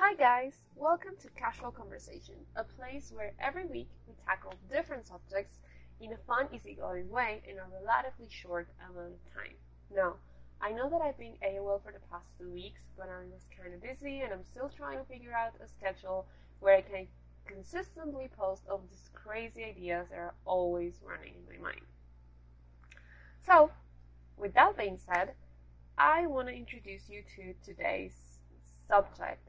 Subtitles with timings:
[0.00, 0.52] Hi, guys!
[0.76, 5.58] Welcome to Casual Conversation, a place where every week we tackle different subjects
[6.00, 9.56] in a fun, easygoing way in a relatively short amount of time.
[9.92, 10.14] Now,
[10.60, 13.74] I know that I've been AWOL for the past two weeks, but I was kind
[13.74, 16.28] of busy and I'm still trying to figure out a schedule
[16.60, 17.08] where I can
[17.44, 21.82] consistently post all these crazy ideas that are always running in my mind.
[23.44, 23.72] So,
[24.36, 25.32] with that being said,
[25.98, 28.14] I want to introduce you to today's
[28.86, 29.47] subject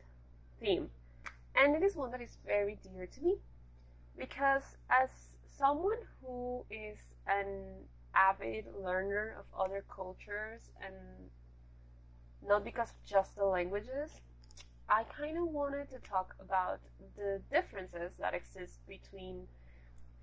[0.60, 0.90] theme,
[1.56, 3.38] and it is one that is very dear to me
[4.18, 5.10] because, as
[5.58, 7.48] someone who is an
[8.16, 10.96] avid learner of other cultures and
[12.46, 14.22] not because of just the languages,
[14.90, 16.80] I kind of wanted to talk about
[17.16, 19.48] the differences that exist between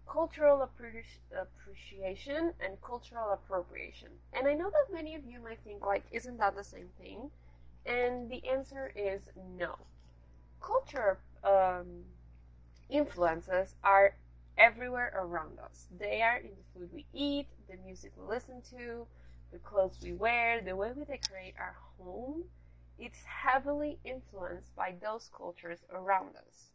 [0.08, 4.08] cultural appreci- appreciation and cultural appropriation.
[4.32, 7.30] And I know that many of you might think, like, isn't that the same thing?
[7.84, 9.28] And the answer is
[9.58, 9.76] no.
[10.66, 11.86] Culture um,
[12.88, 14.16] influences are
[14.58, 15.86] everywhere around us.
[15.96, 19.06] They are in the food we eat, the music we listen to,
[19.52, 22.44] the clothes we wear, the way we decorate our home.
[22.98, 26.70] It's heavily influenced by those cultures around us.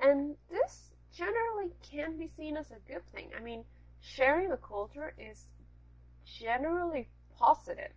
[0.00, 3.30] And this generally can be seen as a good thing.
[3.38, 3.64] I mean,
[4.00, 5.44] sharing a culture is
[6.24, 7.92] generally positive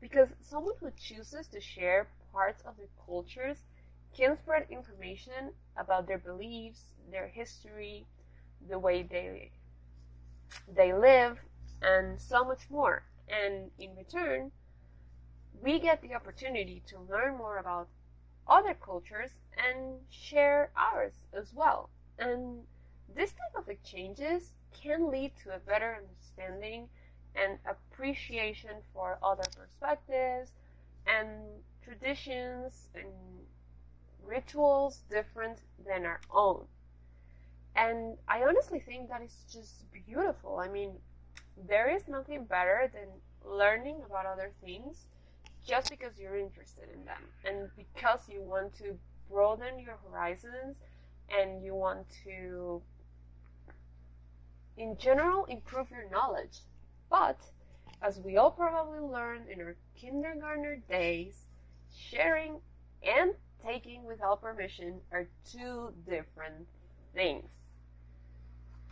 [0.00, 3.58] because someone who chooses to share parts of their cultures
[4.16, 8.06] can spread information about their beliefs, their history,
[8.68, 9.50] the way they
[10.74, 11.38] they live,
[11.82, 13.04] and so much more.
[13.28, 14.52] And in return,
[15.60, 17.88] we get the opportunity to learn more about
[18.48, 21.90] other cultures and share ours as well.
[22.18, 22.60] And
[23.14, 26.88] this type of exchanges can lead to a better understanding
[27.34, 30.52] and appreciation for other perspectives
[31.06, 31.28] and
[31.82, 33.06] traditions and
[34.26, 36.64] rituals different than our own.
[37.74, 40.58] And I honestly think that is just beautiful.
[40.58, 40.92] I mean,
[41.68, 43.08] there is nothing better than
[43.44, 45.06] learning about other things
[45.66, 48.96] just because you're interested in them and because you want to
[49.30, 50.76] broaden your horizons
[51.28, 52.80] and you want to,
[54.76, 56.60] in general, improve your knowledge.
[57.10, 57.38] But
[58.02, 61.34] as we all probably learned in our kindergartner days,
[61.94, 62.60] sharing
[63.02, 63.32] and
[63.66, 66.66] taking without permission are two different
[67.14, 67.48] things.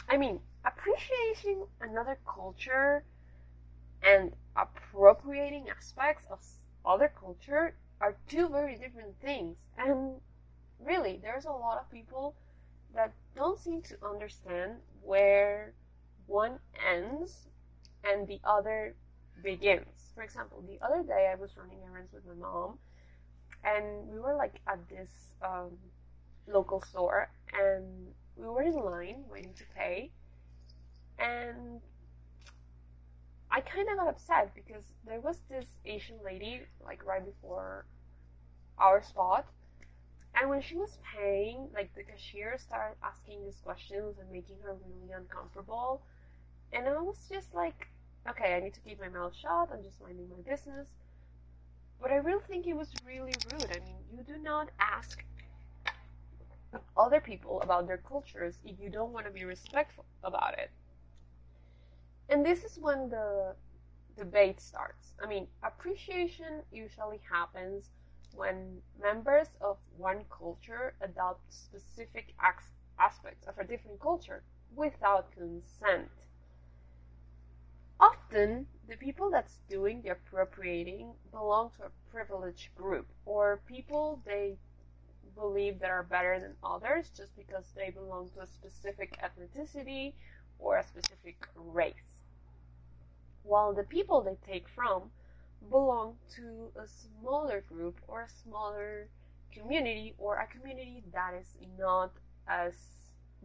[0.08, 3.04] I mean, appreciating another culture
[4.02, 6.40] and appropriating aspects of
[6.84, 9.56] other culture are two very different things.
[9.78, 10.20] And
[10.78, 12.34] really, there's a lot of people
[12.94, 15.72] that don't seem to understand where
[16.26, 16.58] one
[16.90, 17.48] ends
[18.04, 18.94] and the other
[19.42, 20.12] begins.
[20.14, 22.78] For example, the other day I was running errands with my mom,
[23.64, 25.10] and we were like at this
[25.42, 25.70] um,
[26.46, 27.84] local store, and
[28.36, 30.10] we were in line waiting to pay,
[31.18, 31.80] and
[33.50, 37.86] I kind of got upset because there was this Asian lady like right before
[38.78, 39.46] our spot,
[40.34, 44.74] and when she was paying, like the cashier started asking these questions and making her
[44.74, 46.02] really uncomfortable,
[46.72, 47.88] and I was just like,
[48.28, 49.70] okay, I need to keep my mouth shut.
[49.72, 50.88] I'm just minding my business.
[52.00, 53.70] But I really think it was really rude.
[53.70, 55.24] I mean, you do not ask
[56.96, 60.70] other people about their cultures if you don't want to be respectful about it.
[62.28, 63.54] And this is when the
[64.16, 65.14] debate starts.
[65.22, 67.90] I mean, appreciation usually happens
[68.34, 72.34] when members of one culture adopt specific
[72.98, 74.42] aspects of a different culture
[74.74, 76.10] without consent.
[78.00, 84.56] Often, the people that's doing the appropriating belong to a privileged group or people they
[85.34, 90.12] believe that are better than others just because they belong to a specific ethnicity
[90.58, 91.94] or a specific race.
[93.42, 95.10] While the people they take from
[95.70, 99.08] belong to a smaller group or a smaller
[99.52, 102.12] community or a community that is not
[102.46, 102.74] as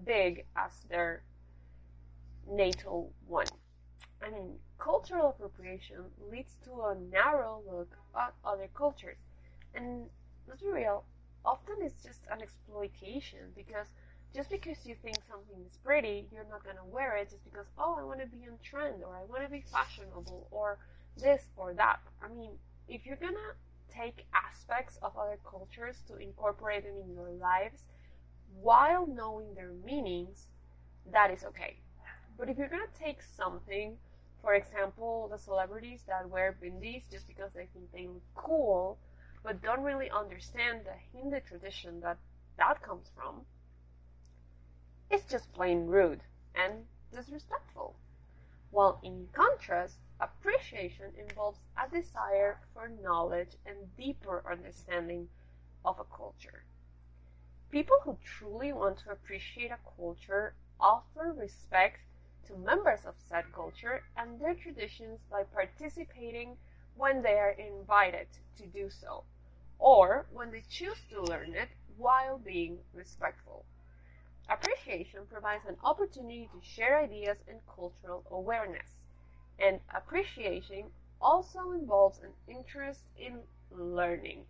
[0.05, 1.23] big as their
[2.47, 3.45] natal one.
[4.21, 5.97] I mean, cultural appropriation
[6.31, 9.17] leads to a narrow look at other cultures.
[9.75, 10.05] And
[10.47, 11.03] let's be real,
[11.45, 13.87] often it's just an exploitation because
[14.33, 17.97] just because you think something is pretty, you're not gonna wear it just because, oh,
[17.99, 20.77] I wanna be on trend or I wanna be fashionable or
[21.17, 21.99] this or that.
[22.21, 22.51] I mean,
[22.87, 23.55] if you're gonna
[23.91, 27.83] take aspects of other cultures to incorporate them in your lives
[28.61, 30.47] while knowing their meanings,
[31.11, 31.77] that is okay.
[32.37, 33.97] But if you're gonna take something,
[34.41, 38.97] for example, the celebrities that wear bindis just because they think they look cool,
[39.43, 42.17] but don't really understand the Hindi tradition that
[42.57, 43.45] that comes from,
[45.09, 46.23] it's just plain rude
[46.55, 47.95] and disrespectful.
[48.71, 55.29] While in contrast, appreciation involves a desire for knowledge and deeper understanding
[55.83, 56.63] of a culture.
[57.69, 61.99] People who truly want to appreciate a culture offer respect
[62.47, 66.57] to members of said culture and their traditions by participating
[66.95, 68.27] when they are invited
[68.57, 69.23] to do so,
[69.77, 73.65] or when they choose to learn it while being respectful.
[74.49, 78.89] Appreciation provides an opportunity to share ideas and cultural awareness,
[79.59, 80.85] and appreciation
[81.21, 83.39] also involves an interest in
[83.71, 84.43] learning.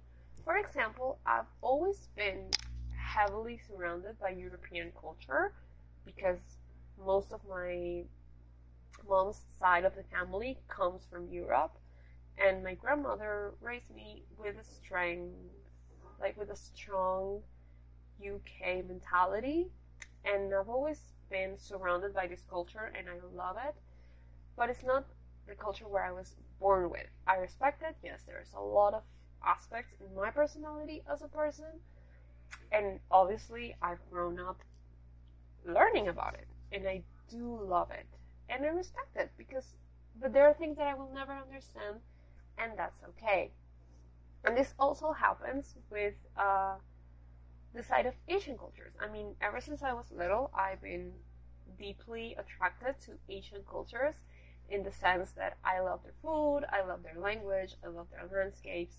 [0.45, 2.50] For example, I've always been
[2.95, 5.53] heavily surrounded by European culture
[6.06, 6.39] because
[7.05, 8.03] most of my
[9.07, 11.77] mom's side of the family comes from Europe
[12.37, 15.33] and my grandmother raised me with a strength
[16.19, 17.41] like with a strong
[18.21, 19.67] UK mentality
[20.25, 20.99] and I've always
[21.29, 23.75] been surrounded by this culture and I love it
[24.57, 25.05] but it's not
[25.47, 27.07] the culture where I was born with.
[27.25, 27.95] I respect it.
[28.03, 29.03] Yes, there's a lot of
[29.45, 31.79] aspects in my personality as a person
[32.71, 34.59] and obviously I've grown up
[35.65, 38.07] learning about it and I do love it
[38.50, 39.75] and I respect it because
[40.19, 41.98] but there are things that I will never understand
[42.57, 43.51] and that's okay.
[44.44, 46.75] And this also happens with uh,
[47.74, 48.94] the side of Asian cultures.
[49.00, 51.12] I mean, ever since I was little, I've been
[51.77, 54.16] deeply attracted to Asian cultures
[54.69, 58.27] in the sense that I love their food, I love their language, I love their
[58.31, 58.98] landscapes.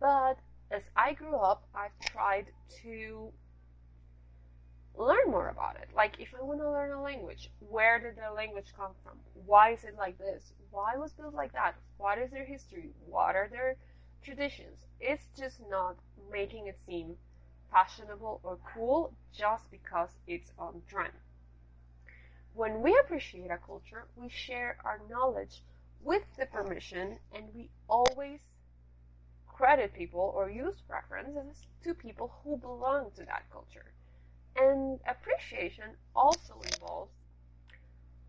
[0.00, 0.38] But
[0.70, 2.46] as I grew up, I've tried
[2.82, 3.32] to
[4.96, 5.88] learn more about it.
[5.94, 9.18] Like, if I want to learn a language, where did the language come from?
[9.46, 10.52] Why is it like this?
[10.70, 11.74] Why was built like that?
[11.98, 12.90] What is their history?
[13.06, 13.76] What are their
[14.22, 14.80] traditions?
[15.00, 15.96] It's just not
[16.30, 17.16] making it seem
[17.70, 21.12] fashionable or cool just because it's on trend.
[22.54, 25.62] When we appreciate a culture, we share our knowledge
[26.02, 28.40] with the permission and we always
[29.46, 33.92] credit people or use references to people who belong to that culture.
[34.56, 37.12] And appreciation also involves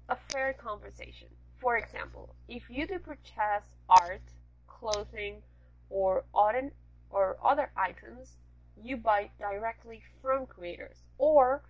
[0.09, 1.27] a fair conversation.
[1.59, 4.21] For example, if you do purchase art,
[4.67, 5.41] clothing,
[5.89, 6.71] or other,
[7.09, 8.37] or other items,
[8.81, 11.63] you buy directly from creators or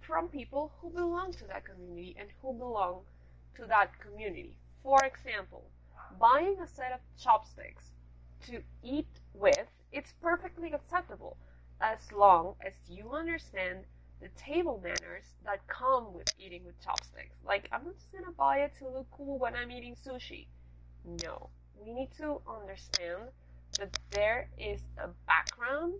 [0.00, 3.02] from people who belong to that community and who belong
[3.54, 4.56] to that community.
[4.82, 5.70] For example,
[6.18, 7.92] buying a set of chopsticks
[8.46, 11.36] to eat with, it's perfectly acceptable
[11.80, 13.84] as long as you understand
[14.20, 17.36] the table manners that come with eating with chopsticks.
[17.44, 20.46] Like, I'm not just gonna buy it to look cool when I'm eating sushi.
[21.04, 21.50] No.
[21.80, 23.30] We need to understand
[23.78, 25.94] that there is a background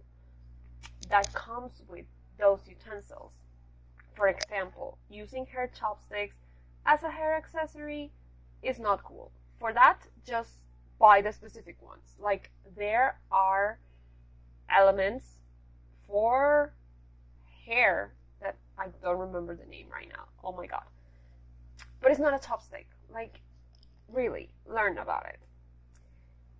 [1.08, 2.06] that comes with
[2.38, 3.32] those utensils.
[4.14, 6.36] For example, using hair chopsticks
[6.84, 8.10] as a hair accessory
[8.62, 9.30] is not cool.
[9.60, 10.50] For that, just
[10.98, 12.16] buy the specific ones.
[12.18, 13.78] Like, there are
[14.68, 15.26] elements
[16.06, 16.72] for
[17.68, 20.24] hair that I don't remember the name right now.
[20.42, 20.84] Oh my god.
[22.00, 22.86] But it's not a chopstick.
[23.12, 23.40] Like,
[24.08, 25.40] really, learn about it.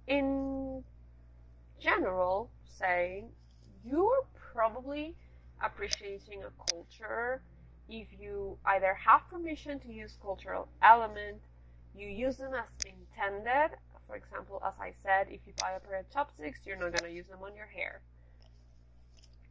[0.07, 0.83] In
[1.81, 3.25] general, say,
[3.85, 5.15] you're probably
[5.63, 7.43] appreciating a culture
[7.89, 11.45] if you either have permission to use cultural elements,
[11.95, 13.77] you use them as intended.
[14.07, 17.11] For example, as I said, if you buy a pair of chopsticks, you're not going
[17.11, 18.01] to use them on your hair.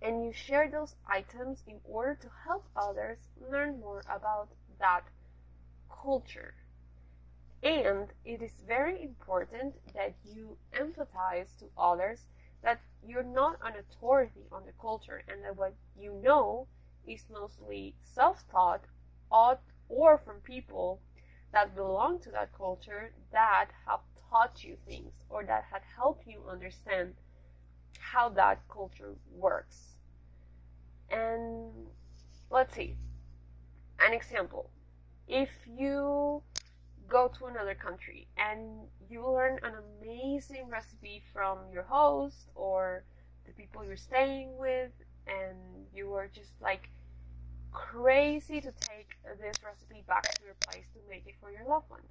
[0.01, 4.50] And you share those items in order to help others learn more about
[4.80, 5.04] that
[5.89, 6.56] culture.
[7.63, 12.27] And it is very important that you empathize to others
[12.63, 16.68] that you're not an authority on the culture and that what you know
[17.06, 18.82] is mostly self-taught
[19.30, 21.01] or from people
[21.51, 26.44] that belong to that culture that have taught you things or that had helped you
[26.50, 27.13] understand
[28.12, 29.96] how that culture works.
[31.10, 31.72] And
[32.50, 32.96] let's see,
[34.00, 34.70] an example.
[35.28, 36.42] If you
[37.08, 43.04] go to another country and you learn an amazing recipe from your host or
[43.46, 44.92] the people you're staying with
[45.26, 45.58] and
[45.94, 46.90] you are just like
[47.72, 49.10] crazy to take
[49.40, 52.10] this recipe back to your place to make it for your loved ones.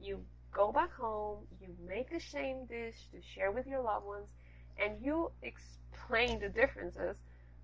[0.00, 0.20] You
[0.52, 4.28] go back home, you make the same dish to share with your loved ones,
[4.78, 7.16] and you explain the differences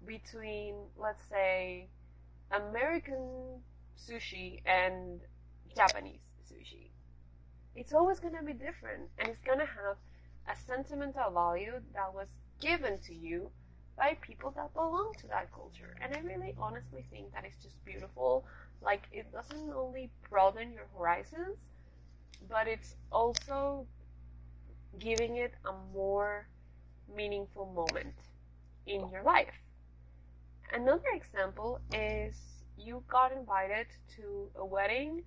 [0.07, 1.89] between, let's say,
[2.51, 3.61] American
[3.99, 5.21] sushi and
[5.75, 6.91] Japanese sushi.
[7.75, 9.97] It's always going to be different and it's going to have
[10.49, 12.29] a sentimental value that was
[12.61, 13.51] given to you
[13.97, 15.97] by people that belong to that culture.
[16.03, 18.45] And I really honestly think that it's just beautiful.
[18.83, 21.59] Like, it doesn't only broaden your horizons,
[22.49, 23.87] but it's also
[24.99, 26.47] giving it a more
[27.15, 28.15] meaningful moment
[28.87, 29.55] in your life.
[30.73, 32.37] Another example is
[32.77, 35.23] you got invited to a wedding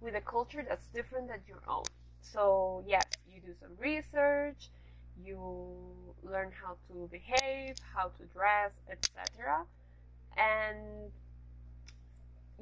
[0.00, 1.84] with a culture that's different than your own.
[2.20, 4.70] So, yes, you do some research,
[5.22, 5.38] you
[6.22, 9.64] learn how to behave, how to dress, etc.
[10.36, 11.10] And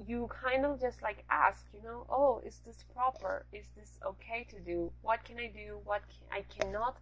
[0.07, 3.45] you kind of just like ask, you know, oh, is this proper?
[3.53, 4.91] Is this okay to do?
[5.03, 5.79] What can I do?
[5.85, 6.97] What can, I cannot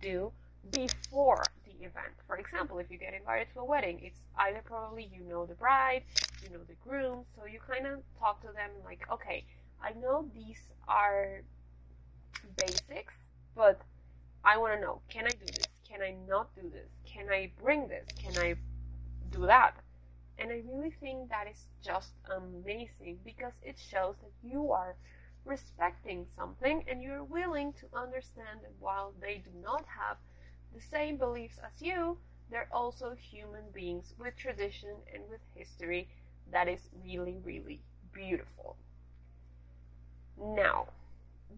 [0.00, 0.32] do
[0.70, 2.14] before the event?
[2.26, 5.54] For example, if you get invited to a wedding, it's either probably you know the
[5.54, 6.02] bride,
[6.42, 9.44] you know the groom, so you kind of talk to them like, okay,
[9.82, 11.42] I know these are
[12.56, 13.14] basics,
[13.54, 13.80] but
[14.44, 15.66] I want to know, can I do this?
[15.88, 16.88] Can I not do this?
[17.06, 18.06] Can I bring this?
[18.18, 18.54] Can I
[19.30, 19.74] do that?
[20.38, 24.94] And I really think that is just amazing because it shows that you are
[25.44, 30.18] respecting something and you're willing to understand that while they do not have
[30.74, 32.18] the same beliefs as you,
[32.50, 36.08] they're also human beings with tradition and with history
[36.50, 37.80] that is really, really
[38.12, 38.76] beautiful.
[40.40, 40.86] Now,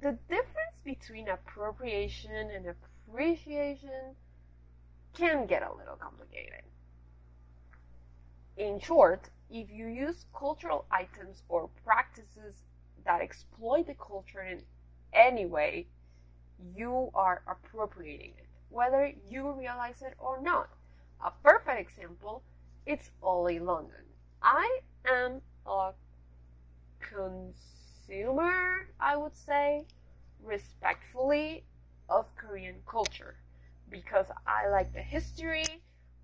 [0.01, 4.15] the difference between appropriation and appreciation
[5.15, 6.63] can get a little complicated.
[8.57, 12.63] In short, if you use cultural items or practices
[13.05, 14.63] that exploit the culture in
[15.13, 15.87] any way,
[16.75, 20.71] you are appropriating it, whether you realize it or not.
[21.25, 22.43] A perfect example,
[22.87, 24.07] it's Ollie London.
[24.43, 25.93] I am a
[27.01, 29.85] consumer, I would say,
[30.43, 31.65] respectfully,
[32.09, 33.37] of Korean culture
[33.89, 35.65] because I like the history,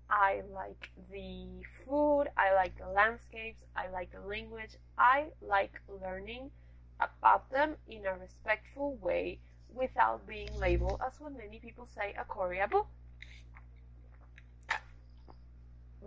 [0.09, 1.47] I like the
[1.85, 6.51] food, I like the landscapes, I like the language, I like learning
[6.99, 9.39] about them in a respectful way
[9.73, 12.85] without being labeled as what many people say a Koreaboo.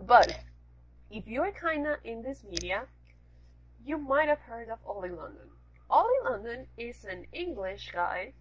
[0.05, 0.39] But
[1.09, 2.87] if you're kinda in this media,
[3.85, 5.49] you might have heard of Ollie London.
[5.89, 8.33] Ollie London is an English guy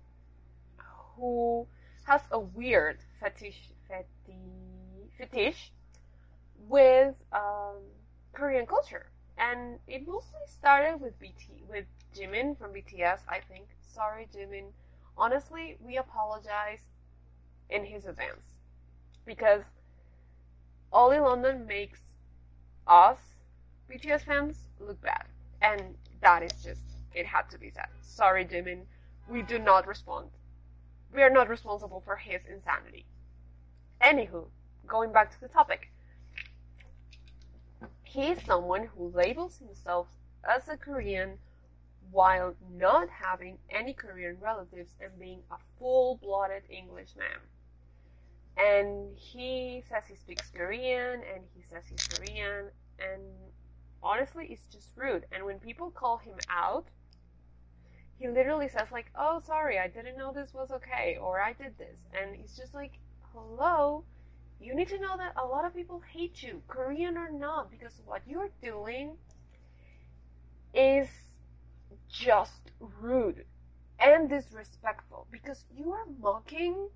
[1.17, 1.67] who
[2.05, 4.07] has a weird fetish fetish,
[5.19, 5.73] fetish
[6.69, 7.79] with um,
[8.33, 13.21] Korean culture, and it mostly started with BT with Jimin from BTS.
[13.29, 13.67] I think.
[13.81, 14.73] Sorry, Jimin.
[15.21, 16.81] Honestly, we apologize
[17.69, 18.57] in his advance
[19.25, 19.63] because
[20.93, 22.01] all Ollie London makes
[22.89, 23.19] us
[23.89, 25.27] BTS fans look bad,
[25.63, 26.83] and that is just
[27.15, 27.87] it had to be said.
[28.01, 28.87] Sorry, Jimin.
[29.29, 30.31] We do not respond
[31.13, 33.05] we are not responsible for his insanity.
[34.01, 34.47] Anywho,
[34.87, 35.91] going back to the topic.
[38.05, 40.09] He is someone who labels himself
[40.45, 41.39] as a Korean
[42.11, 47.27] while not having any Korean relatives and being a full blooded Englishman.
[48.57, 53.23] And he says he speaks Korean and he says he's Korean, and
[54.03, 55.25] honestly, it's just rude.
[55.33, 56.87] And when people call him out,
[58.19, 61.79] he literally says like, "Oh, sorry, I didn't know this was okay," or "I did
[61.79, 62.99] this," and he's just like,
[63.33, 64.05] "Hello."
[64.61, 67.99] You need to know that a lot of people hate you, Korean or not, because
[68.05, 69.17] what you're doing
[70.75, 71.09] is
[72.09, 73.45] just rude
[73.99, 76.89] and disrespectful because you are mocking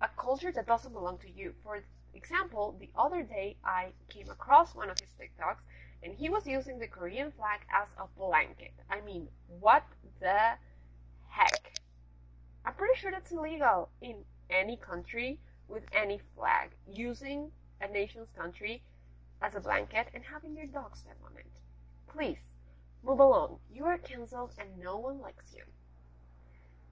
[0.00, 1.54] a culture that doesn't belong to you.
[1.62, 1.82] For
[2.14, 5.62] example, the other day I came across one of his TikToks
[6.02, 8.72] and he was using the Korean flag as a blanket.
[8.90, 9.28] I mean,
[9.60, 9.84] what
[10.20, 10.56] the
[11.28, 11.80] heck?
[12.64, 16.70] I'm pretty sure that's illegal in any country with any flag.
[16.90, 18.82] Using a nation's country
[19.42, 21.46] as a blanket and having your dog step on it.
[22.08, 22.38] Please,
[23.02, 23.58] move along.
[23.72, 25.62] You are cancelled and no one likes you.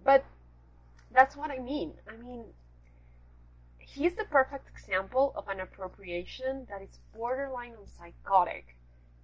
[0.04, 0.24] But
[1.12, 1.94] that's what I mean.
[2.08, 2.44] I mean,
[3.78, 8.76] he's the perfect example of an appropriation that is borderline on psychotic.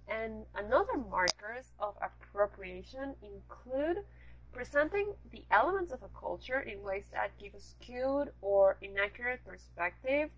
[0.07, 3.97] And another markers of appropriation include
[4.51, 10.29] presenting the elements of a culture in ways that give a skewed or inaccurate perspective,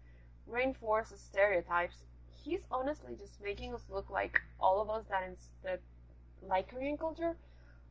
[0.47, 2.05] reinforce stereotypes.
[2.43, 5.81] He's honestly just making us look like all of us that, that
[6.41, 7.35] like Korean culture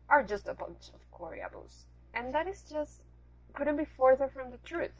[0.08, 1.86] are just a bunch of Koreaboos.
[2.14, 3.02] And that is just
[3.54, 4.92] couldn't be further from the truth.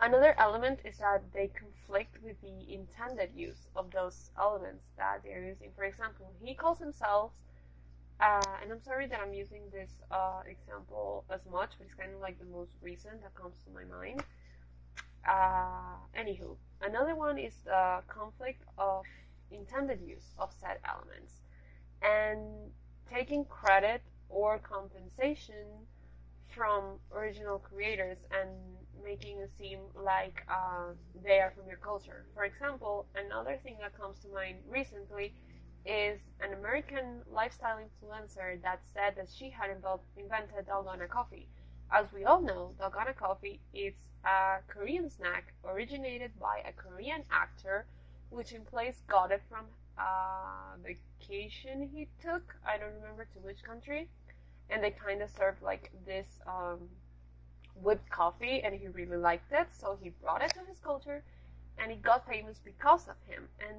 [0.00, 5.44] Another element is that they conflict with the intended use of those elements that they're
[5.44, 5.70] using.
[5.74, 7.32] For example, he calls himself,
[8.20, 12.12] uh, and I'm sorry that I'm using this uh, example as much, but it's kind
[12.14, 14.22] of like the most recent that comes to my mind.
[15.26, 19.04] uh, anywho, another one is the conflict of
[19.50, 21.40] intended use of said elements
[22.02, 22.70] and
[23.10, 25.86] taking credit or compensation
[26.54, 28.50] from original creators and
[29.04, 30.92] making it seem like uh,
[31.24, 32.24] they are from your culture.
[32.34, 35.34] For example, another thing that comes to mind recently
[35.84, 41.48] is an American lifestyle influencer that said that she had invented dalgona coffee.
[41.92, 47.86] As we all know, dalgona coffee is a Korean snack originated by a Korean actor,
[48.30, 49.66] which in place got it from
[49.98, 52.56] a vacation he took.
[52.66, 54.08] I don't remember to which country,
[54.70, 56.88] and they kind of served like this um,
[57.74, 61.22] whipped coffee, and he really liked it, so he brought it to his culture,
[61.78, 63.48] and he got famous because of him.
[63.60, 63.76] And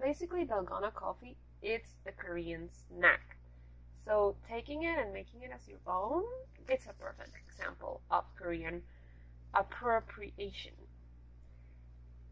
[0.00, 3.38] basically, dalgona coffee it's a Korean snack.
[4.04, 6.24] So taking it and making it as your own,
[6.68, 8.82] it's a perfect example of Korean
[9.54, 10.74] appropriation.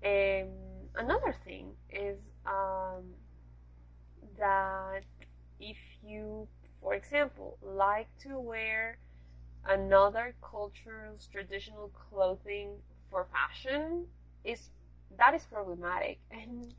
[0.04, 3.04] Um, another thing is um,
[4.38, 5.02] that
[5.61, 6.49] if you,
[6.80, 8.99] for example, like to wear
[9.66, 12.70] another culture's traditional clothing
[13.11, 14.06] for fashion,
[14.44, 14.70] is
[15.18, 16.75] that is problematic and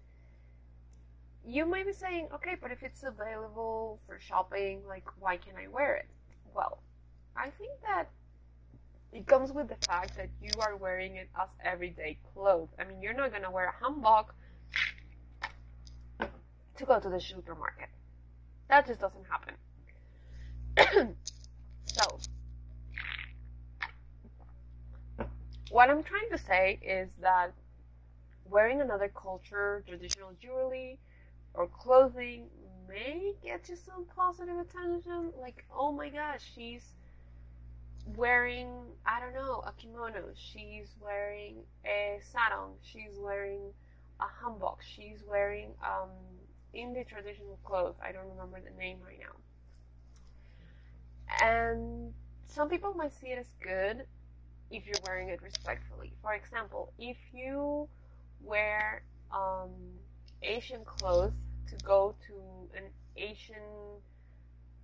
[1.45, 5.67] you might be saying, okay, but if it's available for shopping, like, why can I
[5.67, 6.07] wear it?
[6.55, 6.81] Well,
[7.35, 8.09] I think that
[9.13, 12.69] it comes with the fact that you are wearing it as everyday clothes.
[12.79, 14.27] I mean, you're not gonna wear a hanbok
[16.19, 17.89] to go to the supermarket.
[18.69, 19.55] That just doesn't happen.
[21.85, 22.19] so,
[25.69, 27.53] what I'm trying to say is that
[28.45, 30.99] wearing another culture, traditional jewelry,
[31.53, 32.47] or clothing
[32.87, 35.31] may get you some positive attention.
[35.39, 36.93] Like, oh my gosh, she's
[38.05, 38.69] wearing,
[39.05, 40.23] I don't know, a kimono.
[40.35, 42.73] She's wearing a sarong.
[42.81, 43.61] She's wearing
[44.19, 44.77] a hanbok.
[44.81, 46.09] She's wearing um,
[46.73, 47.95] in the traditional clothes.
[48.03, 49.35] I don't remember the name right now.
[51.41, 52.13] And
[52.45, 54.05] some people might see it as good
[54.69, 56.13] if you're wearing it respectfully.
[56.21, 57.87] For example, if you
[58.41, 59.71] wear um,
[60.41, 61.33] Asian clothes
[61.69, 62.83] to go to an
[63.15, 64.01] Asian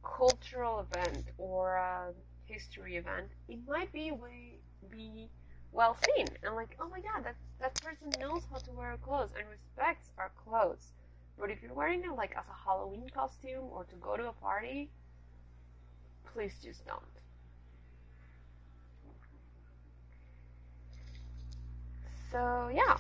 [0.04, 2.14] cultural event or a
[2.50, 4.56] history event, it might be way,
[4.92, 5.30] be
[5.72, 9.32] well seen and like, oh my god, that that person knows how to wear clothes
[9.38, 10.94] and respects our clothes.
[11.40, 14.34] But if you're wearing it like as a Halloween costume or to go to a
[14.34, 14.90] party,
[16.34, 17.02] please just don't.
[22.32, 22.98] So yeah,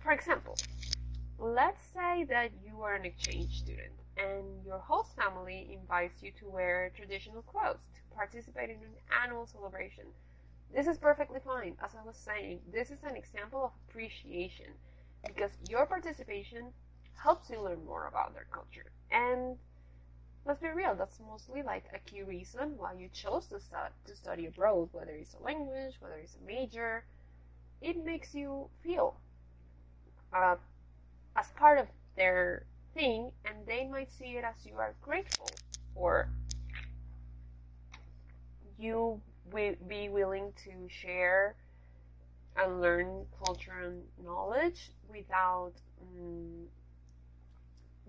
[0.00, 0.56] for example,
[1.38, 6.48] let's say that you are an exchange student and your host family invites you to
[6.48, 7.78] wear traditional clothes
[8.20, 10.04] to participate in an annual celebration.
[10.74, 11.76] This is perfectly fine.
[11.82, 14.66] As I was saying, this is an example of appreciation
[15.26, 16.72] because your participation
[17.22, 18.90] helps you learn more about their culture.
[19.10, 19.56] And
[20.46, 23.58] let's be real, that's mostly like a key reason why you chose to,
[24.06, 27.04] to study abroad, whether it's a language, whether it's a major.
[27.82, 29.16] It makes you feel
[30.32, 30.56] uh,
[31.36, 35.48] as part of their thing and they might see it as you are grateful
[35.94, 36.28] or
[38.80, 39.20] you
[39.52, 41.56] will be willing to share
[42.56, 46.66] and learn culture and knowledge without um,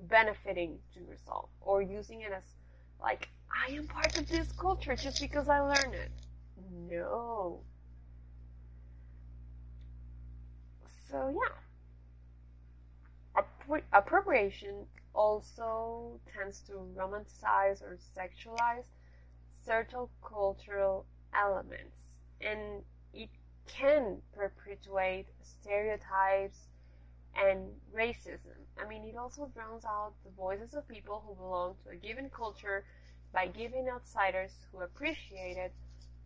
[0.10, 2.44] benefiting to yourself or using it as
[3.02, 6.12] like I am part of this culture just because I learn it.
[6.90, 7.62] No.
[11.10, 11.56] So yeah
[13.94, 18.86] appropriation also tends to romanticize or sexualize
[19.66, 22.01] certain cultural elements
[22.46, 23.30] and it
[23.68, 26.68] can perpetuate stereotypes
[27.36, 28.58] and racism.
[28.78, 32.30] I mean, it also drowns out the voices of people who belong to a given
[32.30, 32.84] culture
[33.34, 35.74] by giving outsiders who appreciate it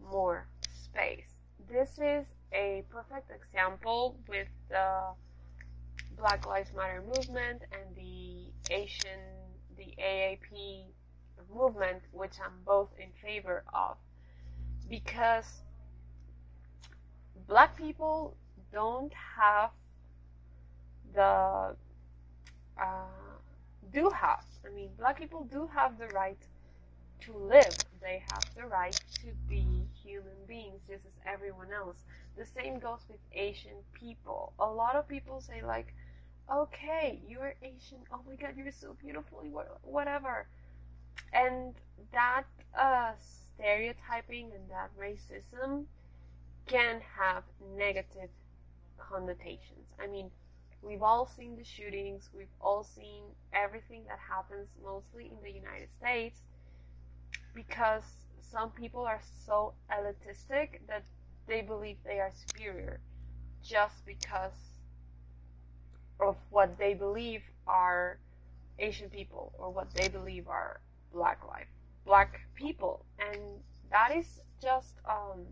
[0.02, 1.36] more space.
[1.70, 5.14] This is a perfect example with the
[6.18, 9.20] Black Lives Matter movement and the Asian,
[9.78, 10.86] the AAP
[11.54, 13.98] movement, which I'm both in favor of,
[14.90, 15.62] because
[17.48, 18.36] black people
[18.72, 19.72] don't have
[21.14, 21.76] the
[22.82, 22.86] uh,
[23.94, 24.44] do have.
[24.66, 26.38] I mean, black people do have the right
[27.22, 27.78] to live.
[28.02, 29.66] They have the right to be
[30.04, 32.04] human beings just as everyone else.
[32.38, 34.54] The same goes with Asian people.
[34.60, 35.94] A lot of people say like,
[36.52, 38.00] okay, you're Asian.
[38.12, 39.44] Oh my god, you're so beautiful.
[39.84, 40.48] Whatever.
[41.34, 41.74] And
[42.12, 42.44] that
[42.78, 43.12] uh,
[43.56, 45.86] stereotyping and that racism
[46.66, 47.44] can have
[47.78, 48.30] negative
[48.98, 49.88] connotations.
[50.00, 50.32] I mean,
[50.82, 53.24] we've all seen the shootings, we've all seen
[53.54, 56.40] everything that happens mostly in the United States
[57.54, 58.04] because
[58.40, 61.04] some people are so elitistic that
[61.48, 63.00] they believe they are superior
[63.64, 64.52] just because
[66.20, 68.20] of what they believe are
[68.80, 70.82] Asian people or what they believe are
[71.14, 71.68] black life
[72.06, 73.40] black people and
[73.90, 75.46] that is just um,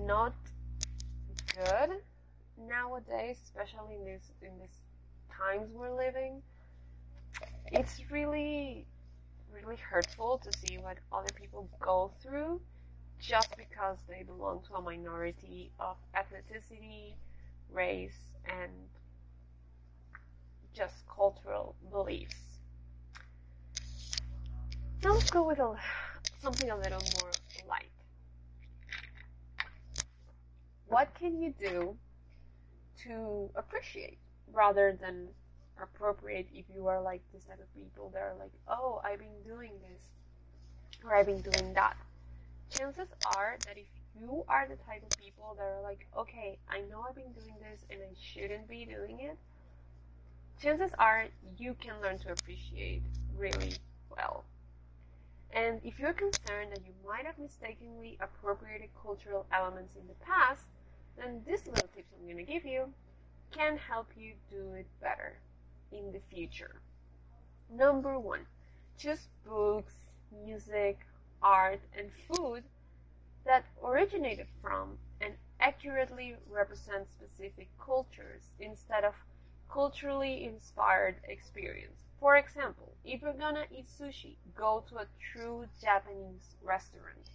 [0.00, 0.34] not
[1.54, 1.90] good
[2.68, 4.80] nowadays especially in this in these
[5.30, 6.42] times we're living
[7.66, 8.86] it's really
[9.52, 12.60] really hurtful to see what other people go through
[13.22, 17.14] just because they belong to a minority of ethnicity,
[17.70, 18.72] race, and
[20.74, 22.34] just cultural beliefs.
[25.04, 25.76] Now let's go with a,
[26.40, 27.30] something a little more
[27.68, 27.90] light.
[30.92, 31.96] What can you do
[33.04, 34.18] to appreciate
[34.52, 35.28] rather than
[35.82, 39.40] appropriate if you are like this type of people that are like, oh, I've been
[39.42, 40.02] doing this
[41.02, 41.96] or I've been doing that.
[42.68, 43.86] Chances are that if
[44.20, 47.56] you are the type of people that are like, okay, I know I've been doing
[47.62, 49.38] this and I shouldn't be doing it,
[50.62, 51.24] chances are
[51.56, 53.00] you can learn to appreciate
[53.34, 53.72] really
[54.10, 54.44] well.
[55.54, 60.64] And if you're concerned that you might have mistakenly appropriated cultural elements in the past,
[61.16, 62.92] then these little tips I'm going to give you
[63.50, 65.38] can help you do it better
[65.90, 66.80] in the future.
[67.70, 68.46] Number one,
[68.98, 69.94] choose books,
[70.44, 70.98] music,
[71.42, 72.64] art, and food
[73.44, 79.14] that originated from and accurately represent specific cultures instead of
[79.70, 82.04] culturally inspired experience.
[82.20, 87.30] For example, if you're gonna eat sushi, go to a true Japanese restaurant.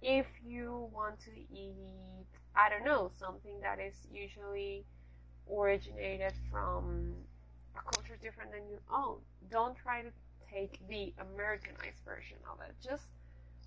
[0.00, 2.26] If you want to eat,
[2.58, 4.84] I don't know, something that is usually
[5.48, 7.14] originated from
[7.76, 9.18] a culture different than your own,
[9.48, 10.10] don't try to
[10.52, 12.74] take the Americanized version of it.
[12.82, 13.04] Just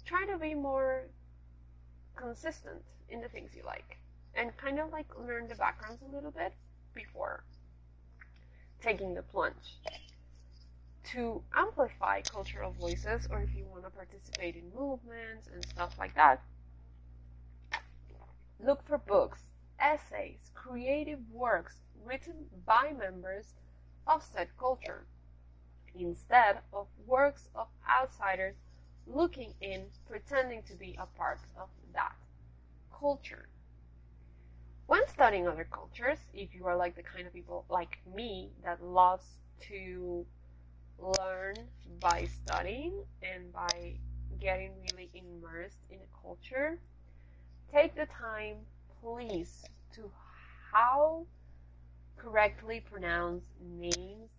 [0.05, 1.03] try to be more
[2.15, 3.97] consistent in the things you like
[4.35, 6.53] and kind of like learn the backgrounds a little bit
[6.93, 7.45] before
[8.81, 9.79] taking the plunge.
[11.13, 16.13] To amplify cultural voices, or if you want to participate in movements and stuff like
[16.15, 16.41] that,
[18.63, 19.41] look for books,
[19.79, 23.53] essays, creative works written by members
[24.07, 25.05] of said culture,
[25.95, 28.55] instead of works of outsiders
[29.07, 32.15] looking in, pretending to be a part of that
[32.97, 33.47] culture.
[34.87, 38.83] When studying other cultures, if you are like the kind of people like me that
[38.83, 39.25] loves
[39.69, 40.25] to
[40.99, 41.55] learn
[41.99, 43.95] by studying and by
[44.39, 46.79] getting really immersed in a culture,
[47.71, 48.57] take the time,
[49.01, 49.63] please,
[49.95, 50.09] to
[50.71, 51.25] how
[52.17, 54.29] correctly pronounce names,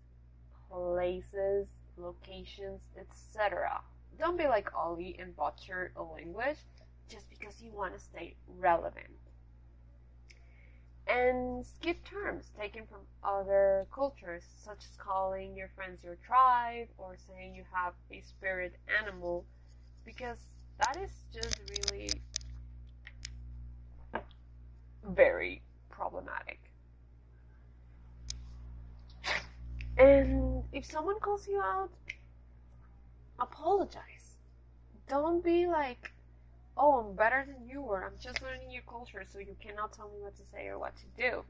[0.70, 3.80] places, locations, etc.
[4.18, 6.58] Don't be like Ollie and butcher a language
[7.08, 9.06] just because you want to stay relevant.
[11.08, 17.16] And skip terms taken from other cultures, such as calling your friends your tribe or
[17.28, 19.44] saying you have a spirit animal,
[20.04, 20.38] because
[20.78, 22.10] that is just really
[25.04, 26.60] very problematic.
[29.98, 31.90] And if someone calls you out,
[33.38, 34.36] apologize.
[35.08, 36.12] Don't be like,
[36.76, 40.08] oh, I'm better than you, or I'm just learning your culture, so you cannot tell
[40.08, 41.44] me what to say or what to do.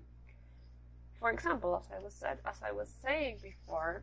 [1.21, 4.03] For example, as I was said, as I was saying before,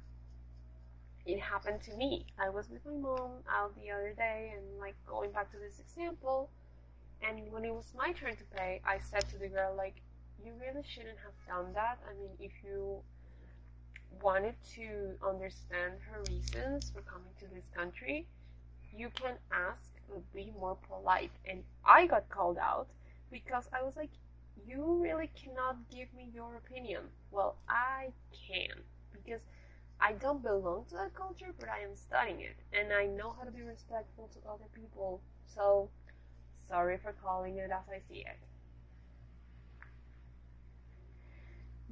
[1.26, 2.26] it happened to me.
[2.40, 5.80] I was with my mom out the other day, and like going back to this
[5.80, 6.50] example,
[7.22, 9.96] and when it was my turn to pay, I said to the girl like,
[10.44, 12.00] you really shouldn't have done that.
[12.10, 13.02] I mean, if you
[14.22, 18.28] wanted to understand her reasons for coming to this country,
[18.96, 21.32] you can ask but be more polite.
[21.50, 22.88] And I got called out
[23.32, 24.10] because I was like,
[24.68, 27.04] you really cannot give me your opinion.
[27.32, 28.10] Well, I
[28.48, 29.42] can because
[30.02, 33.44] I don't belong to that culture, but I am studying it and I know how
[33.44, 35.22] to be respectful to other people.
[35.46, 35.90] So,
[36.70, 38.38] sorry for calling it as I see it.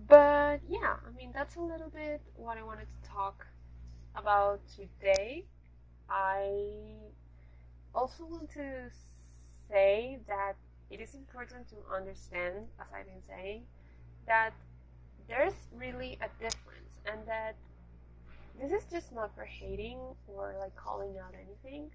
[0.07, 3.45] But yeah, I mean, that's a little bit what I wanted to talk
[4.15, 5.45] about today.
[6.09, 6.51] I
[7.93, 8.89] also want to
[9.69, 10.53] say that
[10.89, 13.63] it is important to understand, as I've been saying,
[14.27, 14.51] that
[15.27, 17.55] there's really a difference and that
[18.61, 21.89] this is just not for hating or like calling out anything,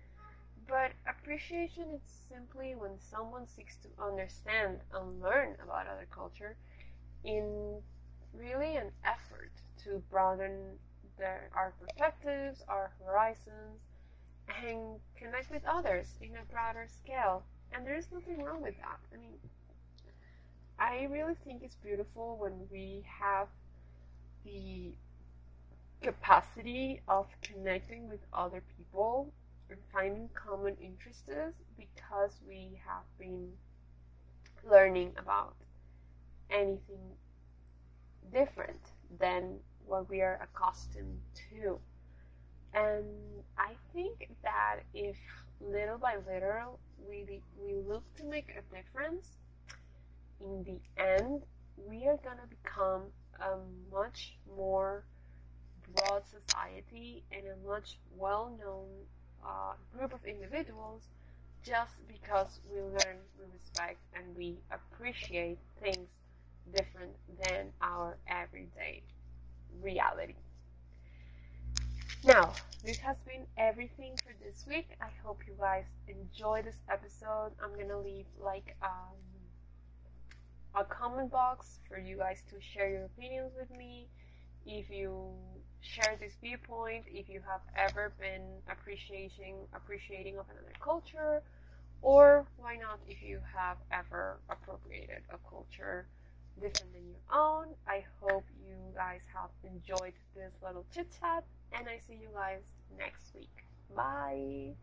[0.68, 6.56] but appreciation is simply when someone seeks to understand and learn about other culture
[7.24, 7.80] in
[8.34, 9.52] really an effort
[9.84, 10.78] to broaden
[11.18, 13.80] their, our perspectives, our horizons,
[14.66, 17.42] and connect with others in a broader scale.
[17.72, 18.98] And there is nothing wrong with that.
[19.12, 19.34] I mean,
[20.78, 23.48] I really think it's beautiful when we have
[24.44, 24.94] the
[26.02, 29.32] capacity of connecting with other people
[29.92, 31.28] finding common interests
[31.76, 33.48] because we have been
[34.68, 35.54] learning about
[36.50, 37.16] anything
[38.32, 38.80] different
[39.18, 41.20] than what we are accustomed
[41.50, 41.78] to.
[42.74, 43.04] And
[43.58, 45.16] I think that if
[45.60, 49.28] little by little we, we look to make a difference,
[50.40, 51.42] in the end,
[51.76, 53.02] we are going to become
[53.40, 53.56] a
[53.92, 55.04] much more
[55.94, 58.88] broad society and a much well known
[59.44, 61.02] uh, group of individuals
[61.64, 66.08] just because we learn, we respect, and we appreciate things
[66.76, 67.12] different
[67.44, 69.02] than our everyday
[69.80, 70.34] reality.
[72.24, 72.52] Now,
[72.84, 74.90] this has been everything for this week.
[75.00, 77.52] I hope you guys enjoy this episode.
[77.62, 79.16] I'm gonna leave like um,
[80.74, 84.08] a comment box for you guys to share your opinions with me.
[84.66, 85.32] If you
[85.82, 91.42] share this viewpoint, if you have ever been appreciating appreciating of another culture,
[92.00, 96.06] or why not if you have ever appropriated a culture
[96.60, 97.66] different than your own.
[97.86, 102.62] I hope you guys have enjoyed this little chit chat, and I see you guys
[102.98, 103.64] next week.
[103.94, 104.74] Bye.